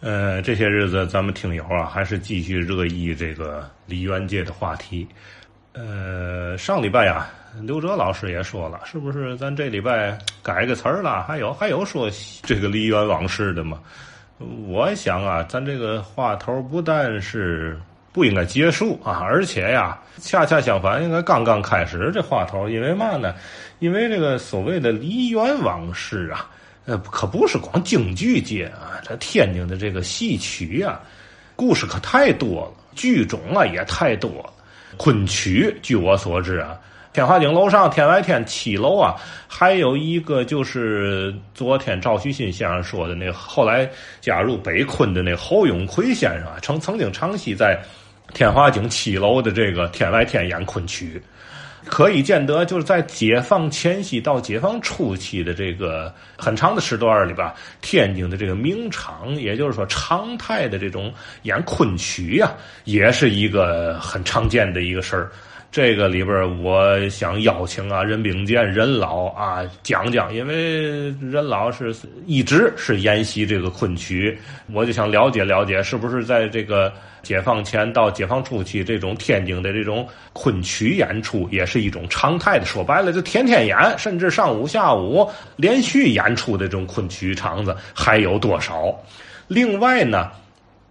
[0.00, 5.06] 呃，这些日子咱们听友啊，还是继续热议这个梨园界的话题。
[5.72, 7.26] 呃，上礼拜呀，
[7.62, 11.22] 刘哲老师也说了，是不是咱这礼拜改个词儿了？
[11.22, 12.10] 还有还有说
[12.42, 13.80] 这个梨园往事的吗？
[14.68, 17.80] 我想啊，咱这个话头不但是
[18.12, 22.68] 不应该结束啊，而且呀，恰恰相反，应该刚刚开始这话头。
[22.68, 23.34] 因为嘛呢？
[23.78, 26.50] 因为这个所谓的梨园往事啊。
[26.86, 31.00] 呃，可不是光京剧界啊，这天津的这个戏曲啊，
[31.56, 34.52] 故事可太多了，剧种啊也太多了。
[34.96, 36.78] 昆曲，据我所知啊，
[37.12, 39.14] 天华井楼上天外天七楼啊，
[39.48, 43.90] 还有一个就是昨天赵旭新先生说的那后来
[44.20, 47.80] 加入北昆的那侯永奎先生啊，曾曾经长期在
[48.34, 51.20] 天华井七楼的这个天外天演昆曲。
[51.84, 61.12] 可以见得，就是在解放前夕到解放初期的这个很长的时段里吧，天津的这个名场，也就是说常态的这种
[61.42, 62.52] 演昆曲呀，
[62.84, 65.30] 也是一个很常见的一个事儿。
[65.74, 71.92] 这个里边，我想邀请啊任秉健任老啊讲讲，因为任老是
[72.26, 74.38] 一直是研习这个昆曲，
[74.72, 76.92] 我就想了解了解，是不是在这个。
[77.24, 82.66] 解放前到解放初期，这种天津的这种昆曲演出也是一种常态的。
[82.66, 88.94] 说白了，就天天演，甚至上午下午连续演出的这种昆曲场子还有多少？
[89.48, 90.30] 另外呢，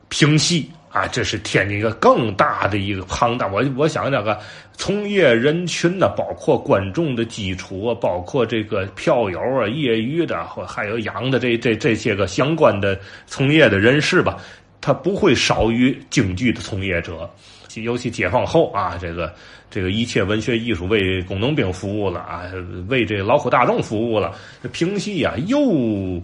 [0.09, 3.47] 评戏啊，这是天津一个更大的一个庞大。
[3.47, 4.39] 我我想那个
[4.73, 14.37] 从业人群呢，包括观众的基础啊，包括这个票友啊、业余的或还有养的这这这些个相关的从业的人士吧。
[14.79, 17.27] 他不会少于京剧的从业者，
[17.75, 19.33] 尤其解放后啊，这个
[19.71, 22.43] 这个一切文学艺术为工农兵服务了啊，
[22.89, 24.35] 为这劳苦大众服务了。
[24.73, 26.21] 评戏啊，又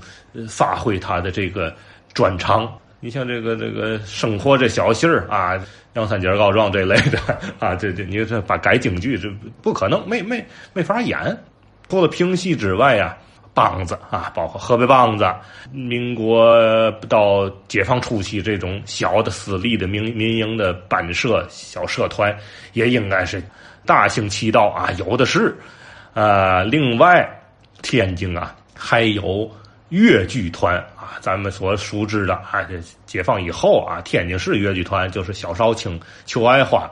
[0.47, 1.73] 发挥他的这个
[2.14, 2.72] 专长。
[3.00, 5.59] 你像这个这个生活这小戏儿啊，
[5.94, 7.19] 杨三姐告状这类的
[7.59, 9.30] 啊，这这你这把改京剧这
[9.61, 11.38] 不可能，没没没法演。
[11.88, 13.18] 除了评戏之外呀。
[13.56, 15.25] 梆子啊，包括河北梆子，
[15.69, 22.34] 民国到解放初期这种小的私立的民民营的班社小社团，
[22.72, 23.44] 也应该是
[23.85, 25.53] 大行其道啊，有的是。
[26.13, 27.28] 呃，另外，
[27.81, 29.51] 天津啊还有
[29.89, 36.89] 越剧团啊，咱们所熟知的啊，这解放以后啊，天津市越剧团就是小少卿、邱爱花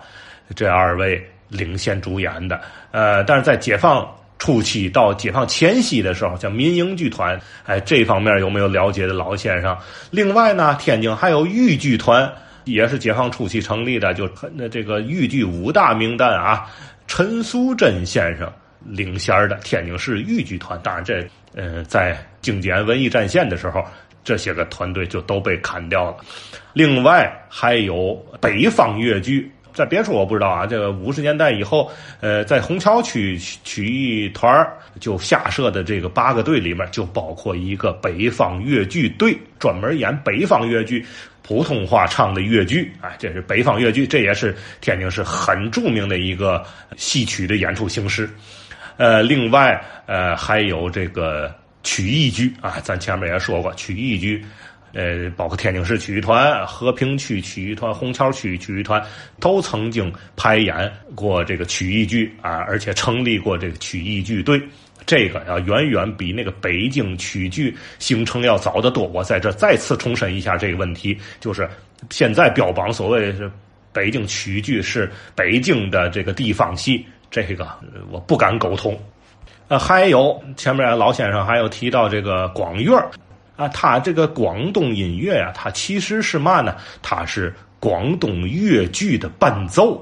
[0.55, 2.61] 这二位领衔主演的。
[2.91, 4.07] 呃，但是在解放。
[4.39, 9.75] 初期到解放前夕的时候，叫民营剧团，哎，这方面有没有了解的老先生？
[10.11, 12.31] 另外呢，天津还有豫剧团，
[12.63, 16.69] 也是解放初期成立的，就那这个豫剧五大名旦啊，
[17.07, 18.47] 陈素贞先生
[18.85, 20.79] 领衔的天津市豫剧团。
[20.83, 23.83] 当然，这呃，在经典文艺战线的时候，
[24.23, 26.17] 这些个团队就都被砍掉了。
[26.73, 29.51] 另外还有北方越剧。
[29.73, 34.67] 在别处我不知道啊，这个五十年代以后，呃，在虹桥区曲艺团
[34.99, 41.05] 就下设的这个八个队里面，就包括一个北方越剧队，专门演北方越剧，
[41.44, 46.65] 普通话唱的越剧，哎，这是北方越剧，这也是天津市很著名的一个
[46.95, 48.27] 戏曲的演出形式。
[48.97, 51.53] 呃，另外，呃，还有这个
[51.83, 54.43] 曲艺剧啊，咱前面也说过曲艺剧。
[54.93, 59.03] 呃，包括天津市曲艺团、和平区曲艺团、虹桥区曲艺团，
[59.39, 64.59] 都曾经排演过这个曲艺剧啊，而且成立过这个曲艺剧队。
[65.05, 69.05] 这个要远远比那个北京曲剧形成要早得多。
[69.07, 71.69] 我在这再次重申一下这个问题，就是
[72.09, 73.51] 现在标榜所谓是
[73.93, 77.67] 北京曲剧是北京的这个地方戏，这个
[78.11, 78.99] 我不敢苟同。
[79.67, 82.97] 呃，还有前面老先生还有提到这个广乐。
[83.57, 86.75] 啊，它这个广东音乐呀，它其实是嘛呢？
[87.01, 89.99] 它是广东粤剧的伴奏，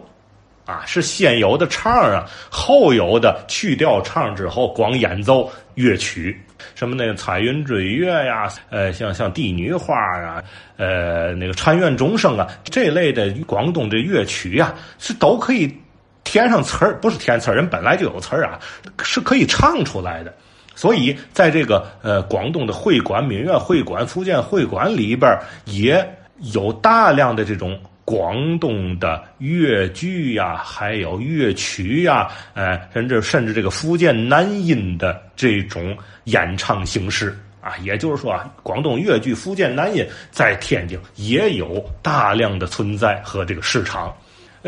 [0.65, 6.37] 啊，是先有的唱啊，后有的去掉唱之后光演奏乐曲，
[6.75, 10.43] 什么那个彩云追月呀，呃，像像帝女花啊，
[10.75, 15.73] 呃，那个禅院钟声啊，这类的广东的乐曲呀，是都可以
[16.35, 18.59] 填上词儿，不是填词儿，人本来就有词儿啊，
[19.01, 20.33] 是可以唱出来的。
[20.75, 25.31] 所以，在这个呃广东的会馆、闽粤会馆、福建会馆里边，
[25.63, 26.05] 也
[26.53, 37.77] 有大量的这种广东的粤剧呀，还有乐曲呀，呃，甚至甚至这个福建南音的这种演唱形式啊。
[37.81, 44.13] 也就是说啊，广东粤剧、福建南音在天津也有大量的存在和这个市场。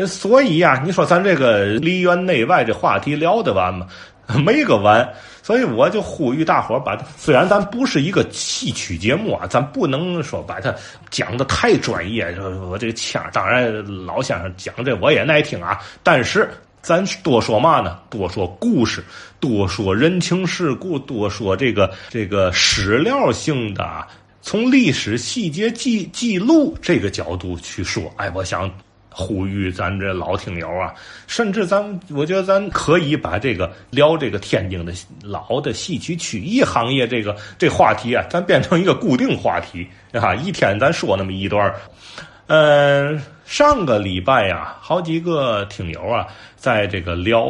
[0.06, 3.86] 所以呀，你说咱这个梨园内外这话题聊得完吗？
[4.44, 5.08] 没个完。
[5.42, 10.74] 所以我就呼吁大伙儿把，虽然咱不是一个戏曲节目啊，咱不能说把它
[11.08, 12.36] 讲的太专业。
[12.68, 13.72] 我这个腔，当然
[14.04, 16.50] 老先生讲这我也爱听啊，但是
[16.82, 17.98] 咱多说嘛呢？
[18.10, 19.02] 多说故事，
[19.40, 24.06] 多说人情世故，多说这个这个史料性的啊，
[24.42, 28.12] 从历史细节记记录这个角度去说。
[28.16, 28.70] 哎，我想。
[29.20, 30.94] 呼吁咱这老听友啊，
[31.26, 34.92] 甚至咱我觉得咱可以把这个聊这个天津的
[35.24, 41.74] 老的戏曲曲艺行业这个这话题啊，咱变成一个固定话题啊，一天咱说那么一段
[42.46, 46.24] 嗯，上个礼拜呀，好几个听友啊，
[46.54, 47.44] 在这个聊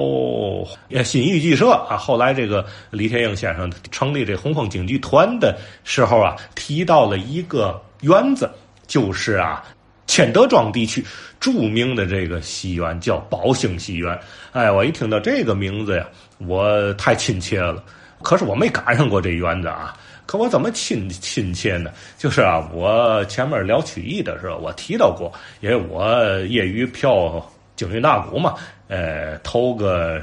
[1.04, 5.54] 新艺剧社啊，后来这个李天英先生成立这红枫京剧团的
[5.84, 8.50] 时候啊，提到了一个园子，
[8.86, 9.62] 就是啊。
[10.08, 11.04] 千德庄地区
[11.38, 14.18] 著名的这个戏院叫宝兴戏院，
[14.52, 16.08] 哎，我一听到这个名字呀，
[16.38, 17.84] 我太亲切了。
[18.20, 19.96] 可是我没赶上过这园子啊，
[20.26, 21.92] 可我怎么亲亲切呢？
[22.16, 27.40] 就是啊，我前面聊曲艺的时候，我提到过，因为我业余票
[27.76, 28.54] 京韵大鼓嘛，
[28.88, 30.20] 呃，投个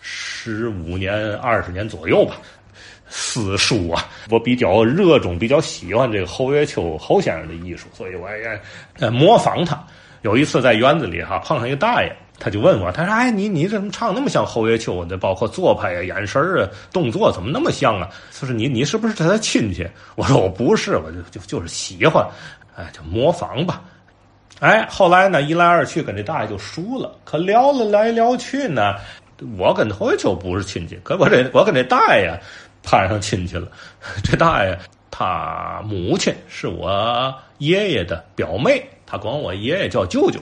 [0.00, 2.36] 十五年、二十年左右吧。
[3.28, 8.60] 私书啊，我比较热衷，比较喜欢这个侯月秋侯先生的艺术，所以我也
[8.98, 9.78] 呃模仿他。
[10.22, 15.18] 有一次在园子里哈碰上一个大爷，他就问我，他说：“哎，你你怎么唱那么像侯月秋的？
[15.18, 18.08] 包括做派啊、眼神啊、动作怎么那么像啊？”
[18.40, 19.86] 他说：“你你是不是他的亲戚？”
[20.16, 22.26] 我说：“我不是，我就就就是喜欢，
[22.76, 23.82] 哎，就模仿吧。”
[24.60, 27.14] 哎，后来呢，一来二去跟这大爷就熟了。
[27.24, 28.94] 可聊了来聊去呢，
[29.56, 32.32] 我跟侯月秋不是亲戚，可我这我跟这大爷。
[32.82, 33.68] 攀上亲戚了，
[34.22, 34.78] 这大爷
[35.10, 40.40] 他母亲是我爷爷的表妹，他管我爷爷叫舅舅。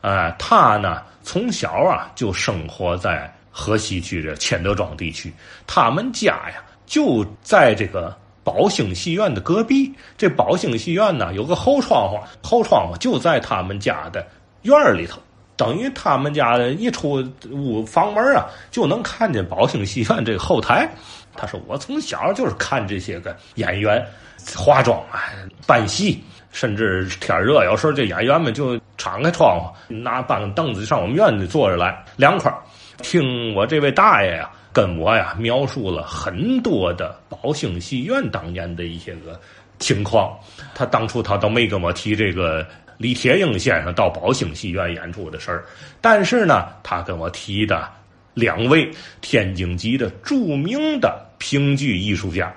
[0.00, 5.32] 哎，他呢从小啊就生活在河西区这千德庄地区，
[5.66, 9.92] 他们家呀就在这个宝兴戏院的隔壁。
[10.16, 14.24] 这宝兴戏院呢有个后窗户，后窗户就在他们家的
[14.62, 15.18] 院里头，
[15.56, 20.88] 等于他们家一出屋房门啊就能看见宝兴戏院这个后台。
[21.36, 24.04] 他说：“我从小就是看这些个演员
[24.56, 25.24] 化妆啊、
[25.66, 32.52] 扮戏，甚至天热，有时候这演员们就敞开窗户，拿搬个凳子上我们院子坐着来，凉快。
[33.02, 39.38] 听我这位大爷呀，跟我呀描述了很多的宝兴戏院当年的一些个
[39.78, 40.34] 情况。
[40.74, 42.66] 他当初他都没跟我提这个
[42.96, 45.64] 李铁英先生到宝兴戏院演出的事儿，
[46.00, 47.86] 但是呢，他跟我提的
[48.36, 48.88] 两位
[49.20, 52.50] 天津籍的著名的。”评剧艺术家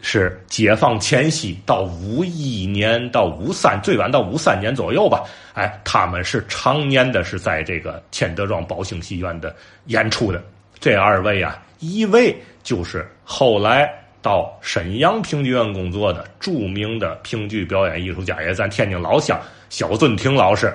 [0.00, 5.24] 是解放前夕到五一年到五三，最晚到五三年左右吧。
[5.52, 9.54] 哎，他们是常年的是在这个千德庄宝兴戏院的
[9.86, 10.40] 演出的。
[10.78, 19.36] 这二位啊，一位就是后来到沈阳评剧院工作的著名的评剧表演艺术家，也咱天津老乡
[19.70, 20.68] 小尊亭老师；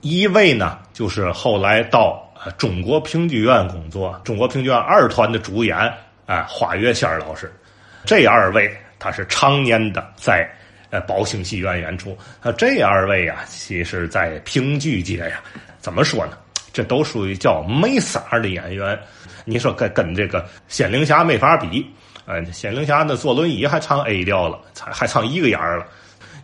[0.00, 5.92] 一位呢，就是后来到中国评剧院工作，中国评剧院二团的主演。
[6.24, 7.52] 啊，花月仙儿老师，
[8.06, 10.48] 这二位他是常年的在
[10.90, 12.16] 呃宝兴戏院演出。
[12.40, 15.40] 啊，这二位啊，其实在评剧界呀，
[15.80, 16.38] 怎么说呢？
[16.72, 18.98] 这都属于叫没色儿的演员。
[19.44, 21.84] 你说跟跟这个仙灵侠没法比。
[22.24, 25.86] 呃，仙灵侠那坐轮椅还唱 A 调了，还还唱一个眼儿了，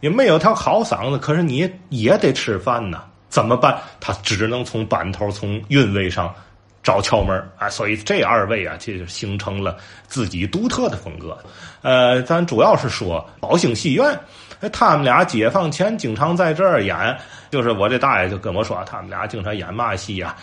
[0.01, 1.19] 也没有条好嗓子。
[1.19, 3.05] 可是你也得吃饭呢，
[3.39, 3.79] 怎么办？
[4.01, 6.35] 他只能从班头、从韵味上。
[6.81, 9.77] 找窍门啊，所以这二位啊，就形成了
[10.07, 11.37] 自己独特的风格。
[11.83, 14.19] 呃，咱主要是说宝兴戏院，
[14.73, 16.97] 他们俩解放前经常在这儿演，
[17.51, 20.35] 就是我这大爷就跟我说，他们俩经常演嘛戏啊，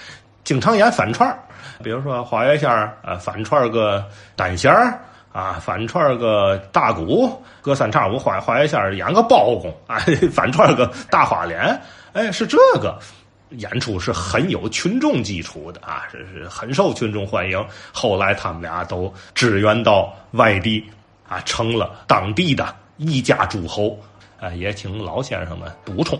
[0.44, 1.36] 经常演反串
[1.82, 5.00] 比如说花月仙儿啊，反串个单弦儿
[5.32, 9.98] 啊，反串个大鼓，隔三差五花花月仙演个包公啊，
[10.32, 11.82] 反串个大花脸，
[12.16, 12.98] 哎，是这个。
[13.52, 17.64] 演出是很有群众基础的啊，这是很受群众欢迎。
[17.94, 20.84] 后来他们俩都支援到外地
[21.30, 23.98] 啊，成了当地的一家诸侯
[24.40, 26.20] 啊，也请老先生们补充。